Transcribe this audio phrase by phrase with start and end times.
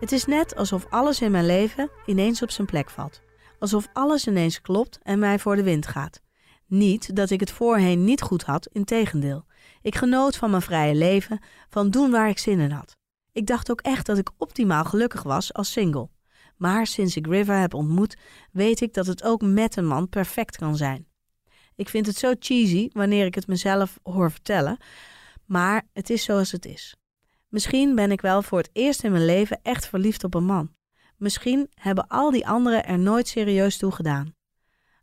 [0.00, 3.22] Het is net alsof alles in mijn leven ineens op zijn plek valt.
[3.58, 6.20] Alsof alles ineens klopt en mij voor de wind gaat.
[6.66, 9.44] Niet dat ik het voorheen niet goed had, integendeel.
[9.82, 12.96] Ik genoot van mijn vrije leven, van doen waar ik zin in had.
[13.32, 16.10] Ik dacht ook echt dat ik optimaal gelukkig was als single.
[16.56, 18.16] Maar sinds ik River heb ontmoet,
[18.52, 21.06] weet ik dat het ook met een man perfect kan zijn.
[21.76, 24.78] Ik vind het zo cheesy wanneer ik het mezelf hoor vertellen,
[25.46, 26.97] maar het is zoals het is.
[27.48, 30.74] Misschien ben ik wel voor het eerst in mijn leven echt verliefd op een man.
[31.16, 34.34] Misschien hebben al die anderen er nooit serieus toe gedaan.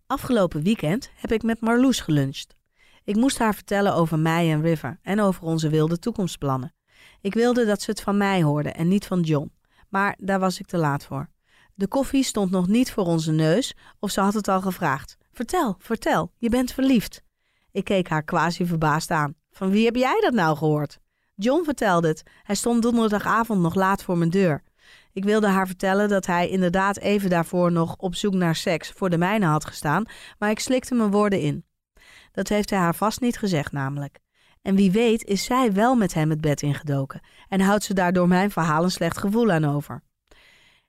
[0.07, 2.55] Afgelopen weekend heb ik met Marloes geluncht.
[3.03, 6.73] Ik moest haar vertellen over mij en River en over onze wilde toekomstplannen.
[7.21, 9.51] Ik wilde dat ze het van mij hoorde en niet van John,
[9.89, 11.29] maar daar was ik te laat voor.
[11.73, 15.17] De koffie stond nog niet voor onze neus of ze had het al gevraagd.
[15.31, 17.23] Vertel, vertel, je bent verliefd.
[17.71, 19.35] Ik keek haar quasi verbaasd aan.
[19.51, 20.99] Van wie heb jij dat nou gehoord?
[21.35, 22.23] John vertelde het.
[22.43, 24.63] Hij stond donderdagavond nog laat voor mijn deur.
[25.13, 29.09] Ik wilde haar vertellen dat hij inderdaad even daarvoor nog op zoek naar seks voor
[29.09, 30.05] de mijne had gestaan,
[30.39, 31.65] maar ik slikte mijn woorden in.
[32.31, 34.19] Dat heeft hij haar vast niet gezegd, namelijk.
[34.61, 38.27] En wie weet is zij wel met hem het bed ingedoken en houdt ze daardoor
[38.27, 40.03] mijn verhaal een slecht gevoel aan over.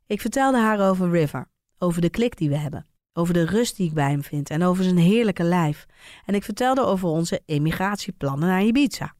[0.06, 3.88] Ik vertelde haar over River, over de klik die we hebben, over de rust die
[3.88, 5.86] ik bij hem vind en over zijn heerlijke lijf.
[6.24, 9.16] En ik vertelde over onze emigratieplannen naar Ibiza.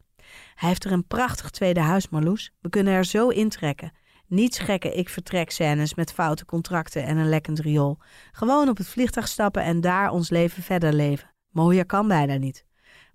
[0.55, 2.53] Hij heeft er een prachtig tweede huis, Marloes.
[2.61, 3.93] We kunnen er zo intrekken.
[4.27, 7.99] Niets gekke ik vertrek scènes met foute contracten en een lekkend riool.
[8.33, 11.31] Gewoon op het vliegtuig stappen en daar ons leven verder leven.
[11.51, 12.65] Mooier kan bijna niet.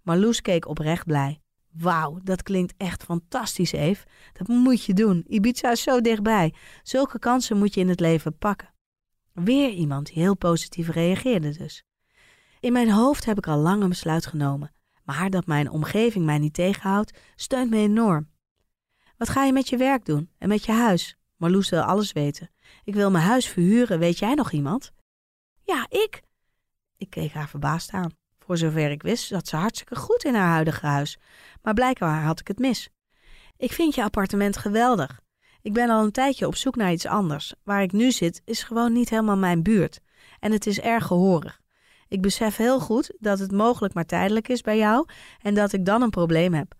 [0.03, 1.41] Marloes keek oprecht blij.
[1.71, 4.05] Wauw, dat klinkt echt fantastisch, Eve.
[4.33, 5.25] Dat moet je doen.
[5.27, 6.53] Ibiza is zo dichtbij.
[6.83, 8.73] Zulke kansen moet je in het leven pakken.
[9.33, 11.83] Weer iemand die heel positief reageerde dus.
[12.59, 14.71] In mijn hoofd heb ik al lang een besluit genomen.
[15.03, 18.29] Maar dat mijn omgeving mij niet tegenhoudt, steunt me enorm.
[19.17, 21.17] Wat ga je met je werk doen en met je huis?
[21.37, 22.49] Marloes wil alles weten.
[22.83, 24.91] Ik wil mijn huis verhuren, weet jij nog iemand?
[25.63, 26.21] Ja, ik.
[26.97, 28.11] Ik keek haar verbaasd aan.
[28.39, 31.17] Voor zover ik wist, zat ze hartstikke goed in haar huidige huis.
[31.61, 32.89] Maar blijkbaar had ik het mis.
[33.57, 35.21] Ik vind je appartement geweldig.
[35.61, 37.53] Ik ben al een tijdje op zoek naar iets anders.
[37.63, 39.99] Waar ik nu zit is gewoon niet helemaal mijn buurt.
[40.39, 41.60] En het is erg gehoorig.
[42.11, 45.07] Ik besef heel goed dat het mogelijk maar tijdelijk is bij jou
[45.41, 46.73] en dat ik dan een probleem heb.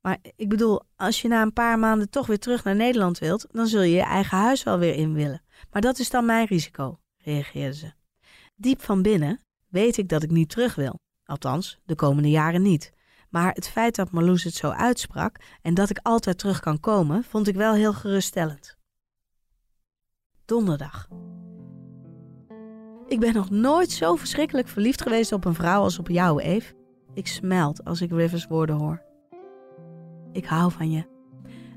[0.00, 3.46] Maar ik bedoel, als je na een paar maanden toch weer terug naar Nederland wilt,
[3.50, 5.42] dan zul je je eigen huis wel weer in willen.
[5.70, 7.92] Maar dat is dan mijn risico, reageerde ze.
[8.56, 11.00] Diep van binnen weet ik dat ik niet terug wil.
[11.24, 12.92] Althans, de komende jaren niet.
[13.30, 17.24] Maar het feit dat Marloes het zo uitsprak en dat ik altijd terug kan komen,
[17.24, 18.76] vond ik wel heel geruststellend.
[20.44, 21.08] Donderdag.
[23.08, 26.74] Ik ben nog nooit zo verschrikkelijk verliefd geweest op een vrouw als op jou, Eve.
[27.14, 29.02] Ik smelt als ik Rivers woorden hoor.
[30.32, 31.04] Ik hou van je.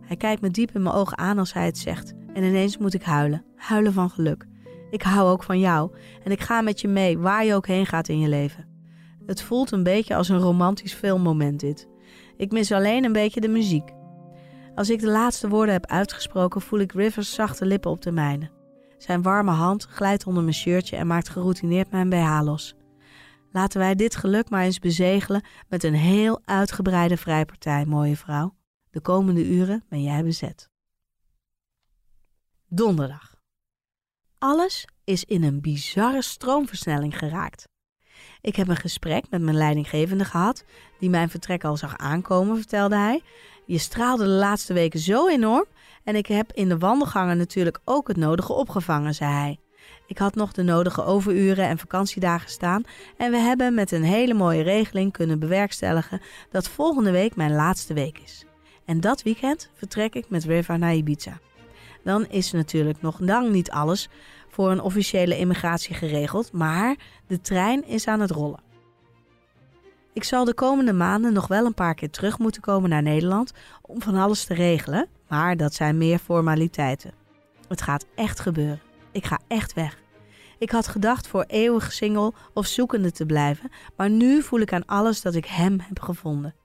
[0.02, 2.14] Hij kijkt me diep in mijn ogen aan als hij het zegt.
[2.34, 3.46] En ineens moet ik huilen.
[3.56, 4.47] Huilen van geluk.
[4.90, 5.91] Ik hou ook van jou.
[6.24, 8.68] En ik ga met je mee, waar je ook heen gaat in je leven.
[9.25, 11.88] Het voelt een beetje als een romantisch filmmoment dit.
[12.38, 13.90] Ik mis alleen een beetje de muziek.
[14.75, 18.59] Als ik de laatste woorden heb uitgesproken, voel ik Rivers zachte lippen op de mijne.
[19.01, 22.76] Zijn warme hand glijdt onder mijn shirtje en maakt geroutineerd mijn BH los.
[23.52, 28.55] Laten wij dit geluk maar eens bezegelen met een heel uitgebreide vrijpartij, mooie vrouw.
[28.90, 30.70] De komende uren ben jij bezet.
[32.67, 33.35] Donderdag.
[34.37, 37.67] Alles is in een bizarre stroomversnelling geraakt.
[38.41, 40.64] Ik heb een gesprek met mijn leidinggevende gehad,
[40.99, 43.22] die mijn vertrek al zag aankomen, vertelde hij.
[43.72, 45.66] Je straalde de laatste weken zo enorm
[46.03, 49.59] en ik heb in de wandelgangen natuurlijk ook het nodige opgevangen, zei hij.
[50.08, 52.84] Ik had nog de nodige overuren en vakantiedagen staan
[53.18, 57.94] en we hebben met een hele mooie regeling kunnen bewerkstelligen dat volgende week mijn laatste
[57.94, 58.46] week is.
[58.85, 61.40] En dat weekend vertrek ik met River naar Ibiza.
[62.03, 64.09] dan is natuurlijk nog lang niet alles
[64.50, 66.96] voor een officiële immigratie geregeld, maar
[67.28, 68.71] de trein is aan het rollen.
[70.13, 73.52] Ik zal de komende maanden nog wel een paar keer terug moeten komen naar Nederland
[73.81, 77.13] om van alles te regelen, maar dat zijn meer formaliteiten.
[77.67, 78.81] Het gaat echt gebeuren.
[79.11, 79.99] Ik ga echt weg.
[80.59, 84.85] Ik had gedacht voor eeuwig single of zoekende te blijven, maar nu voel ik aan
[84.85, 86.55] alles dat ik hem heb gevonden.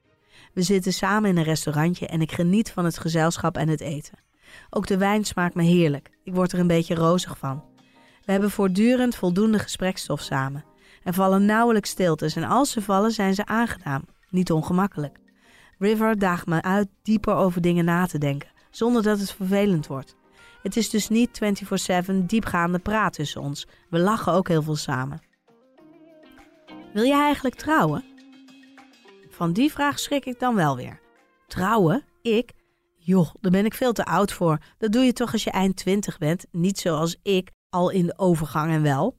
[0.53, 4.19] We zitten samen in een restaurantje en ik geniet van het gezelschap en het eten.
[4.71, 6.11] Ook de wijn smaakt me heerlijk.
[6.25, 7.65] Ik word er een beetje rozig van.
[8.25, 10.65] We hebben voortdurend voldoende gesprekstof samen.
[11.07, 15.19] Er vallen nauwelijks stiltes en als ze vallen zijn ze aangenaam, niet ongemakkelijk.
[15.79, 20.17] River daagt me uit dieper over dingen na te denken, zonder dat het vervelend wordt.
[20.63, 23.67] Het is dus niet 24/7 diepgaande praat tussen ons.
[23.91, 25.21] We lachen ook heel veel samen.
[26.93, 28.05] Wil jij eigenlijk trouwen?
[29.29, 31.01] Van die vraag schrik ik dan wel weer.
[31.47, 32.05] Trouwen?
[32.23, 32.53] Ik?
[32.97, 34.59] Joh, daar ben ik veel te oud voor.
[34.79, 38.19] Dat doe je toch als je eind 20 bent, niet zoals ik, al in de
[38.19, 39.17] overgang en wel.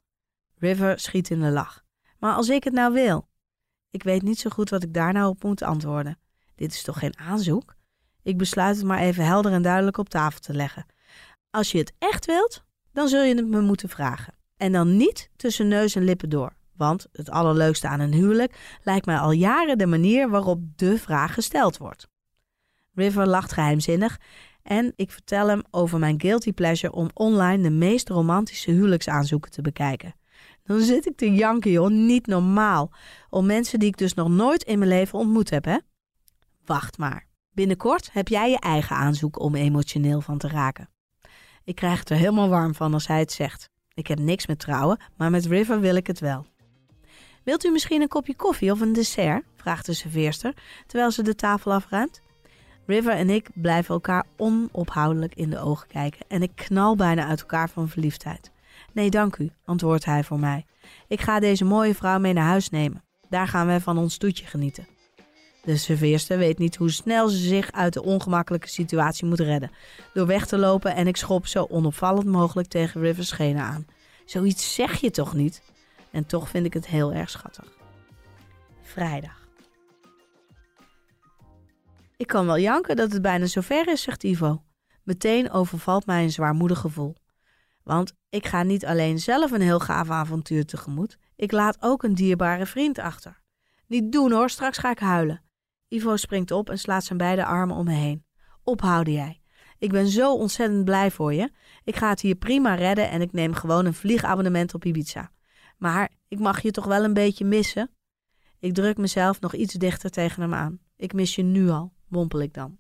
[0.60, 1.84] River schiet in de lach.
[2.20, 3.28] Maar als ik het nou wil?
[3.90, 6.20] Ik weet niet zo goed wat ik daar nou op moet antwoorden.
[6.56, 7.76] Dit is toch geen aanzoek?
[8.24, 10.86] Ik besluit het maar even helder en duidelijk op tafel te leggen.
[11.50, 14.34] Als je het echt wilt, dan zul je het me moeten vragen.
[14.58, 16.56] En dan niet tussen neus en lippen door.
[16.76, 21.34] Want het allerleukste aan een huwelijk lijkt mij al jaren de manier waarop de vraag
[21.34, 22.08] gesteld wordt.
[22.94, 24.20] River lacht geheimzinnig
[24.64, 29.62] en ik vertel hem over mijn guilty pleasure om online de meest romantische huwelijksaanzoeken te
[29.62, 30.16] bekijken.
[30.68, 32.92] Dan zit ik te janken, joh, niet normaal.
[33.30, 35.78] Om mensen die ik dus nog nooit in mijn leven ontmoet heb, hè?
[36.66, 37.28] Wacht maar.
[37.52, 40.90] Binnenkort heb jij je eigen aanzoek om emotioneel van te raken.
[41.64, 43.70] Ik krijg het er helemaal warm van als hij het zegt.
[43.94, 46.46] Ik heb niks met trouwen, maar met River wil ik het wel.
[47.44, 49.44] Wilt u misschien een kopje koffie of een dessert?
[49.56, 50.54] vraagt de serveerster
[50.88, 52.22] terwijl ze de tafel afruimt.
[52.86, 57.40] River en ik blijven elkaar onophoudelijk in de ogen kijken en ik knal bijna uit
[57.40, 58.52] elkaar van verliefdheid.
[58.94, 60.66] Nee, dank u, antwoordt hij voor mij.
[61.08, 63.04] Ik ga deze mooie vrouw mee naar huis nemen.
[63.30, 64.88] Daar gaan we van ons toetje genieten.
[65.64, 69.72] De serveerster weet niet hoe snel ze zich uit de ongemakkelijke situatie moet redden.
[70.14, 73.86] Door weg te lopen en ik schop zo onopvallend mogelijk tegen River's schenen aan.
[74.26, 75.62] Zoiets zeg je toch niet?
[76.12, 77.66] En toch vind ik het heel erg schattig.
[78.82, 79.46] Vrijdag.
[82.18, 84.64] Ik kan wel janken dat het bijna zover is, zegt Ivo.
[85.04, 87.16] Meteen overvalt mij een zwaarmoedig gevoel.
[87.88, 92.16] Want ik ga niet alleen zelf een heel gaaf avontuur tegemoet, ik laat ook een
[92.16, 93.42] dierbare vriend achter.
[93.86, 95.44] Niet doen hoor, straks ga ik huilen.
[95.88, 98.26] Ivo springt op en slaat zijn beide armen om me heen.
[98.64, 99.42] Ophouden jij.
[99.78, 101.52] Ik ben zo ontzettend blij voor je.
[101.84, 105.32] Ik ga het hier prima redden en ik neem gewoon een vliegabonnement op Ibiza.
[105.78, 107.92] Maar ik mag je toch wel een beetje missen?
[108.60, 110.80] Ik druk mezelf nog iets dichter tegen hem aan.
[110.96, 112.78] Ik mis je nu al, mompel ik dan.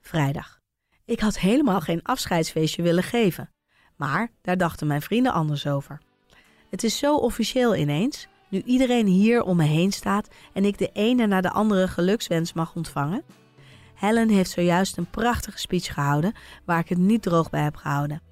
[0.00, 0.64] Vrijdag.
[1.06, 3.50] Ik had helemaal geen afscheidsfeestje willen geven.
[3.96, 6.00] Maar daar dachten mijn vrienden anders over.
[6.70, 10.90] Het is zo officieel ineens, nu iedereen hier om me heen staat en ik de
[10.92, 13.22] ene na de andere gelukswens mag ontvangen.
[13.94, 16.32] Helen heeft zojuist een prachtige speech gehouden
[16.64, 18.22] waar ik het niet droog bij heb gehouden.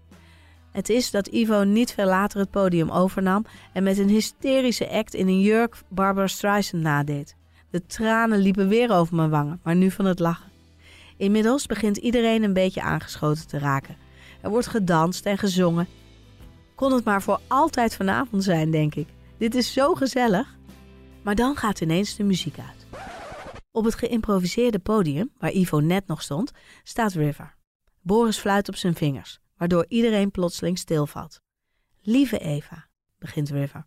[0.73, 5.15] Het is dat Ivo niet veel later het podium overnam en met een hysterische act
[5.15, 7.37] in een jurk Barbara Streisand nadeed.
[7.71, 10.54] De tranen liepen weer over mijn wangen, maar nu van het lachen.
[11.17, 13.97] Inmiddels begint iedereen een beetje aangeschoten te raken.
[14.43, 15.87] Er wordt gedanst en gezongen.
[16.75, 19.09] Kon het maar voor altijd vanavond zijn, denk ik.
[19.39, 20.57] Dit is zo gezellig.
[21.23, 23.03] Maar dan gaat ineens de muziek uit.
[23.71, 26.53] Op het geïmproviseerde podium, waar Ivo net nog stond,
[26.83, 27.57] staat River.
[28.01, 31.41] Boris fluit op zijn vingers, waardoor iedereen plotseling stilvalt.
[32.03, 32.87] Lieve Eva,
[33.19, 33.87] begint River.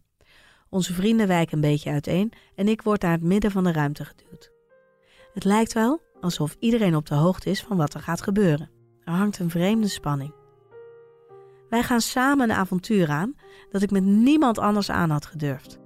[0.70, 4.06] Onze vrienden wijken een beetje uiteen en ik word naar het midden van de ruimte
[4.06, 4.52] geduwd.
[5.34, 8.70] Het lijkt wel alsof iedereen op de hoogte is van wat er gaat gebeuren.
[9.04, 10.34] Er hangt een vreemde spanning.
[11.70, 13.36] Wij gaan samen een avontuur aan
[13.70, 15.80] dat ik met niemand anders aan had gedurfd.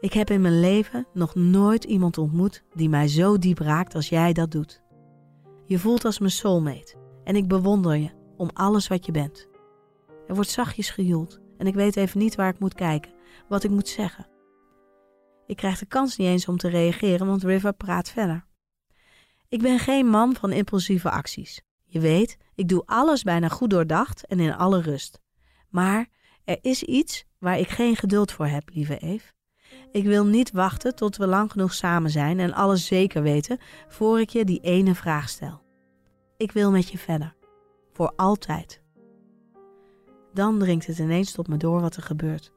[0.00, 4.08] Ik heb in mijn leven nog nooit iemand ontmoet die mij zo diep raakt als
[4.08, 4.82] jij dat doet.
[5.66, 9.48] Je voelt als mijn soulmate en ik bewonder je om alles wat je bent.
[10.26, 13.12] Er wordt zachtjes gejoeld en ik weet even niet waar ik moet kijken,
[13.48, 14.26] wat ik moet zeggen.
[15.46, 18.44] Ik krijg de kans niet eens om te reageren, want River praat verder.
[19.52, 21.62] Ik ben geen man van impulsieve acties.
[21.84, 25.20] Je weet, ik doe alles bijna goed doordacht en in alle rust.
[25.68, 26.06] Maar
[26.44, 29.32] er is iets waar ik geen geduld voor heb, lieve Eve.
[29.90, 34.20] Ik wil niet wachten tot we lang genoeg samen zijn en alles zeker weten voor
[34.20, 35.62] ik je die ene vraag stel.
[36.36, 37.34] Ik wil met je verder.
[37.92, 38.82] Voor altijd.
[40.32, 42.52] Dan dringt het ineens tot me door wat er gebeurt.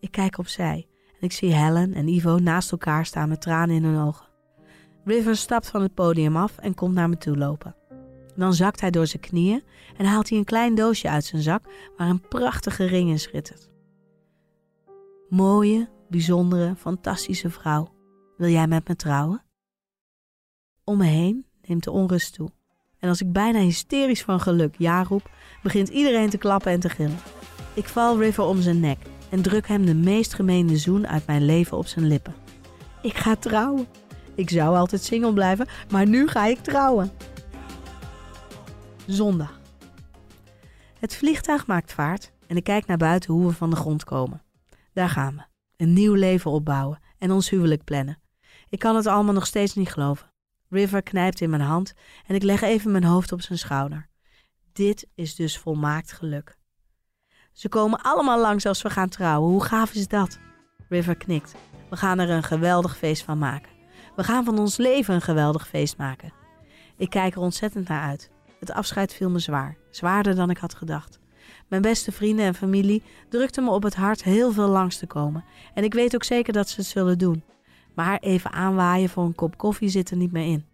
[0.00, 3.84] Ik kijk opzij en ik zie Helen en Ivo naast elkaar staan met tranen in
[3.84, 4.25] hun ogen.
[5.06, 7.74] River stapt van het podium af en komt naar me toe lopen.
[8.36, 9.62] Dan zakt hij door zijn knieën
[9.96, 11.64] en haalt hij een klein doosje uit zijn zak
[11.96, 13.70] waar een prachtige ring in schittert.
[15.28, 17.94] Mooie, bijzondere, fantastische vrouw,
[18.36, 19.44] wil jij met me trouwen?
[20.84, 22.50] Om me heen neemt de onrust toe.
[22.98, 25.30] En als ik bijna hysterisch van geluk ja roep,
[25.62, 27.18] begint iedereen te klappen en te gillen.
[27.74, 28.98] Ik val River om zijn nek
[29.30, 32.34] en druk hem de meest gemeende zoen uit mijn leven op zijn lippen.
[33.02, 33.86] Ik ga trouwen.
[34.36, 37.10] Ik zou altijd single blijven, maar nu ga ik trouwen.
[39.06, 39.60] Zondag.
[40.98, 44.42] Het vliegtuig maakt vaart en ik kijk naar buiten hoe we van de grond komen.
[44.92, 45.42] Daar gaan we.
[45.76, 48.18] Een nieuw leven opbouwen en ons huwelijk plannen.
[48.68, 50.32] Ik kan het allemaal nog steeds niet geloven.
[50.68, 51.92] River knijpt in mijn hand
[52.26, 54.08] en ik leg even mijn hoofd op zijn schouder.
[54.72, 56.56] Dit is dus volmaakt geluk.
[57.52, 59.50] Ze komen allemaal langs als we gaan trouwen.
[59.50, 60.38] Hoe gaaf is dat?
[60.88, 61.54] River knikt.
[61.90, 63.75] We gaan er een geweldig feest van maken.
[64.16, 66.32] We gaan van ons leven een geweldig feest maken.
[66.96, 68.30] Ik kijk er ontzettend naar uit.
[68.60, 71.18] Het afscheid viel me zwaar, zwaarder dan ik had gedacht.
[71.68, 75.44] Mijn beste vrienden en familie drukten me op het hart heel veel langs te komen.
[75.74, 77.44] En ik weet ook zeker dat ze het zullen doen.
[77.94, 80.66] Maar even aanwaaien voor een kop koffie zit er niet meer in.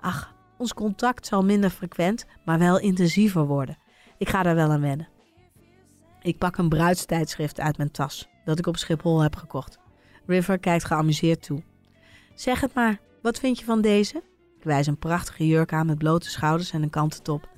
[0.00, 3.78] Ach, ons contact zal minder frequent, maar wel intensiever worden.
[4.18, 5.08] Ik ga daar wel aan wennen.
[6.22, 9.78] Ik pak een bruidstijdschrift uit mijn tas, dat ik op Schiphol heb gekocht.
[10.26, 11.62] River kijkt geamuseerd toe.
[12.36, 14.16] Zeg het maar, wat vind je van deze?
[14.58, 17.48] Ik wijs een prachtige jurk aan met blote schouders en een kanten top.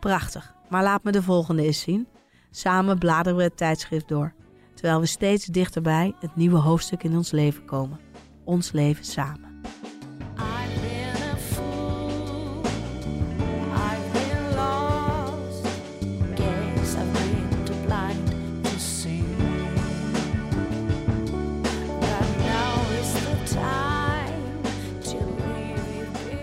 [0.00, 2.06] Prachtig, maar laat me de volgende eens zien.
[2.50, 4.34] Samen bladeren we het tijdschrift door,
[4.74, 8.00] terwijl we steeds dichterbij het nieuwe hoofdstuk in ons leven komen.
[8.44, 9.51] Ons leven samen.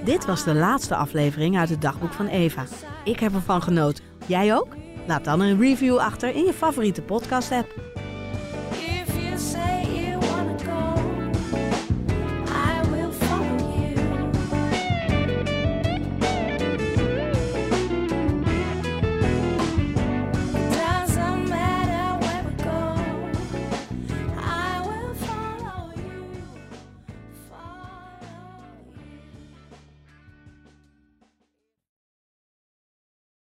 [0.09, 2.65] Dit was de laatste aflevering uit het dagboek van Eva.
[3.03, 4.03] Ik heb ervan genoten.
[4.25, 4.75] Jij ook?
[5.07, 7.98] Laat dan een review achter in je favoriete podcast-app.